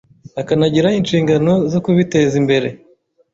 akanagira 0.41 0.95
inshingano 0.99 1.53
zo 1.71 1.79
kubiteza 1.85 2.35
imbere 2.41 2.67